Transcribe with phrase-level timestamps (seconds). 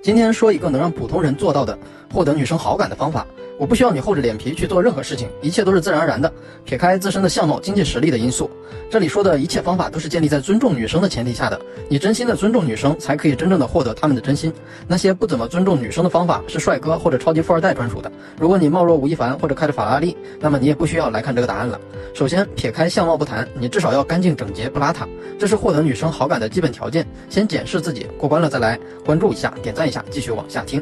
[0.00, 1.76] 今天说一个能让普通人做到的
[2.12, 3.26] 获得女生好感的方法。
[3.58, 6.32] 我不需要你厚着脸皮去做任何事情，一切都是自然而然的。
[6.64, 8.48] 撇开自身的相貌、经济实力的因素，
[8.88, 11.60] 这里说的一切方法都是建立在尊重女生的前提下的。
[11.88, 14.52] 你真心的尊重女生，才可以真正的获得她们的真心。
[14.86, 18.10] 那些不怎么尊重女生的方法，是帅哥或者超级富二代专属的。
[18.38, 21.80] 如果你貌若吴亦凡或者开着法拉利，那么你也不需要来看这个答案了。
[22.14, 25.04] 首先，撇开相貌不谈，你至少要干净整洁不邋遢，
[25.36, 27.04] 这是获得女生好感的基本条件。
[27.28, 30.80] 先检视自己，过关了再来关注一下，点赞一下，继续往下听。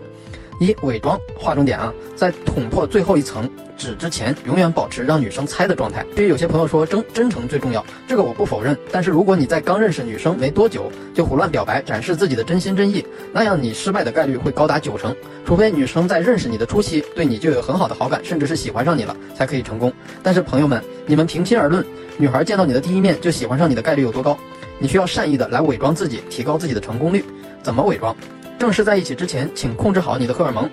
[0.58, 6.04] 一伪装，划重点啊，在捅破最后一层纸之前，永远保持让女生猜的状态。
[6.14, 8.76] 对于有些朋友说真真诚最重要，这个我不否认。
[8.90, 15.14] 但是如果你在刚认识女生没多久就胡乱表白，展示自己的真心真意，那样你失败的概率会高达九成。
[15.44, 19.92] 除非女生在认识你的初期对你就有很好的好感，甚至是喜欢上你了，才可以成功。
[20.22, 21.84] 但是朋友们，你们平心而论，
[22.16, 24.36] 女孩见到你的第一面就喜欢上你的概率有多高？
[24.78, 27.24] 你需要善意的来伪装自己，提高自己的成功率。
[27.62, 28.14] 怎么伪装？
[28.58, 30.68] 正式在一起之前，请控制好你的荷尔蒙，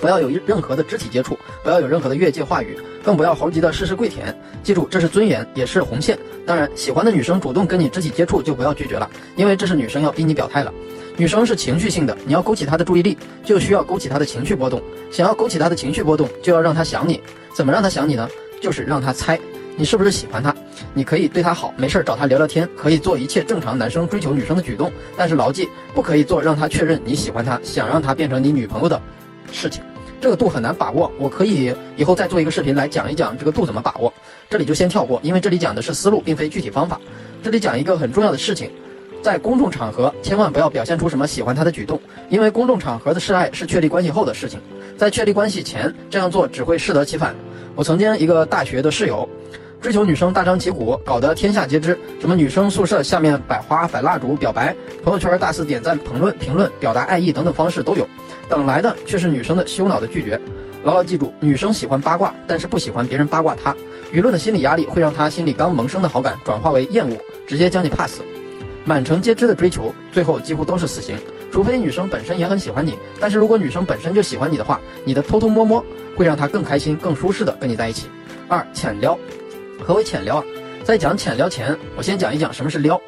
[0.00, 4.34] 不要有任何的肢体接触，不要有任何的越界话语，更不要猴急的事事跪舔。
[4.62, 6.18] 记住，这是尊严，也是红线。
[6.46, 10.72] 当然，喜欢的女生主动跟你肢体接触就不要拒绝了，因为这是女生要逼你表态了。
[11.18, 14.82] 女生是情绪性的，你要勾起她的注意力，就需要勾起她的情绪波动。
[15.10, 17.20] 想要勾起她的情绪波动，就要让她想你。
[17.52, 18.28] 怎么让她想你呢？
[18.60, 19.38] 就是让她猜。
[19.78, 20.52] 你是不是喜欢他？
[20.92, 29.00] 你可以对他好，没事找他聊聊天，可以做一切正常男生追求女生的举动，但是牢记，不可以做让他确认你喜欢他，想让他变成你女朋友的
[29.52, 29.80] 事情。
[30.20, 34.12] 这个度很难把握，我可以以后再做一个视频来讲一讲这个度怎么把握。
[34.50, 37.00] 这里就先跳过，因为这里讲的是思路，并非具体方法。
[37.40, 38.72] 这里讲一个很重要的事情，
[39.22, 44.58] 在公众场合千万不要表现出什么喜欢他的举动，因为公众场合的示爱是确立关系后的事情，
[44.96, 47.32] 在确立关系前这样做只会适得其反。
[47.76, 49.28] 我曾经一个大学的室友。
[49.80, 51.96] 追求女生大张旗鼓，搞得天下皆知。
[52.20, 58.06] 什么女生宿舍下面摆花、摆蜡烛表白，朋友圈大肆点赞、评论、评论表达爱意等等方式都有。
[58.48, 60.40] 等来的却是女生的羞恼的拒绝。
[60.82, 63.74] 牢牢记住，女生喜欢八卦，但是不喜欢别人八卦她。
[64.12, 68.20] 舆论的心理压力会让她心里刚萌生的好感转化为厌恶，直接将你 pass。
[68.84, 71.16] 满城皆知的追求，最后几乎都是死刑。
[71.52, 75.84] 除非女生本身也很喜欢你，但是如果女生本身就喜欢你的话，你的偷偷摸摸
[76.16, 78.08] 会让她更开心、更舒适的跟你在一起。
[78.48, 79.16] 二浅撩。
[79.84, 80.44] 何为浅撩啊？
[80.84, 83.00] 在讲浅撩前，我先讲一讲什么是撩。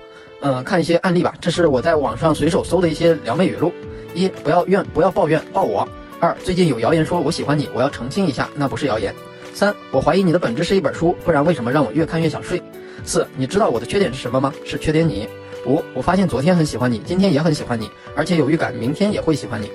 [0.43, 1.35] 嗯，看一些案例吧。
[1.41, 3.73] 这是我在网上随手搜的一些撩妹语录。
[4.15, 5.87] 一，不要怨，不要抱怨，抱我。
[6.19, 9.15] 二，最近有谣言说我喜欢你，我要澄清一下，那不是谣言。
[9.53, 12.63] 三，我怀疑你的本质是一本书，不然为什么让我越看越想睡？
[13.05, 14.53] 四，你知道我的缺点是什么吗？
[14.65, 15.29] 是缺点你。
[15.67, 19.71] 五，我发现昨天很喜欢你，今天也很喜欢你，而且有预感明天也会喜欢你。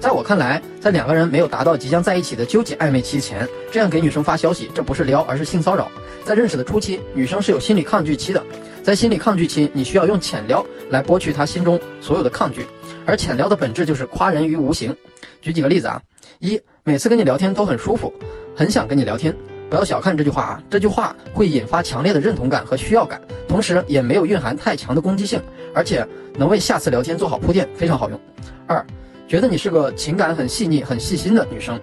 [0.00, 5.90] 在我看来，在两个人没有达到即将在一起的纠结暧昧期前，这样给女生发消息，这不是撩，而是性骚扰。
[6.24, 8.42] 在认识的初期，女生是有心理抗拒期的，
[8.82, 12.66] 在心理抗拒期，你需要用浅撩来剥去她心中所有的抗拒，
[13.04, 14.94] 而浅撩的本质就是夸人于无形。
[15.40, 16.00] 举几个例子啊，
[16.40, 18.12] 一，每次跟你聊天都很舒服，
[18.56, 19.34] 很想跟你聊天，
[19.70, 25.40] 不要小看这句话啊，这句话会引发强烈的认同感和需要感，同时也没有蕴含太强的攻击性，
[25.72, 28.20] 而且能为下次聊天做好铺垫，非常好用。
[28.66, 28.84] 二。
[29.28, 31.78] 觉得你是个情感很细腻、很细心的女生。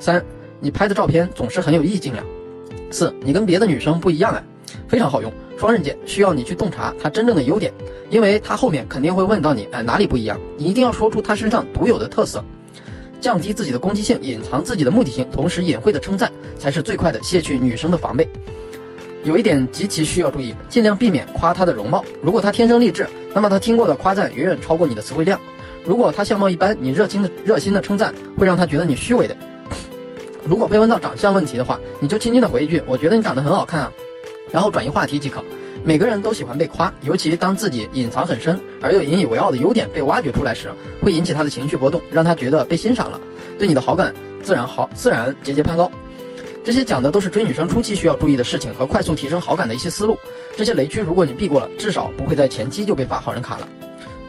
[0.00, 0.24] 三，
[0.58, 2.24] 你拍的照片总是很有意境呀。
[2.90, 4.42] 四，你跟别的女生不一样哎，
[4.88, 7.72] 非常好用，双刃剑，需要你去洞察她真正的优点，
[8.10, 10.40] 因为她后面肯定会问到你，哎，哪里不一样？
[10.56, 12.42] 你一定要说出她身上独有的特色，
[13.20, 18.28] 降低自己的攻击性，隐藏自己的目的性，同时隐晦的称赞，才是最快的卸去女生的防备。
[19.22, 22.04] 有一点极其需要注意，尽量避免夸她的容貌。
[22.22, 25.38] 如果她天生丽质，那么她听过的夸赞远远超过你的词汇量。
[25.88, 29.34] 如果他相貌一般，你热心的热心的称赞会让他觉得你虚伪的。
[30.44, 33.90] 如果被问到长相问题的话，你就轻轻的回一句：“我觉得你长得很好看啊。”
[34.52, 35.42] 然后转移话题即可。
[35.82, 43.18] 每个人都喜欢被夸，尤其当自己隐藏很深而又引以为傲的优点被挖掘出来时，会引起他的情绪波动，让他觉得被欣赏了，
[43.58, 45.90] 对你的好感自然好自然节节攀高。
[46.62, 50.18] 这些讲的都是追女生初期需要注意的事情和快速提升好感的一些思路。
[50.54, 53.66] 这些雷区如果你避过了，至少不会在前期就被发好人卡了。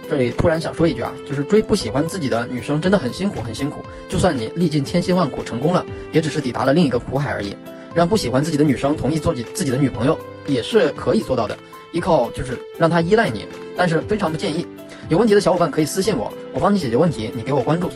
[0.10, 3.84] 这里突然想说一句啊，就是追不喜欢自己的女生真的很辛苦，很辛苦。
[4.10, 7.56] 就算你历尽千辛万苦成功了，也只是抵达了另一个苦海而已。
[7.94, 10.18] 让不喜欢自己的女生同意做你自己的女朋友，
[10.48, 11.56] 也是可以做到的。
[11.92, 13.46] 依靠就是让她依赖你，
[13.78, 14.66] 但是非常不建议。
[15.10, 17.90] 有问题的小伙伴可以私信我，我帮你解决问题，你给我关注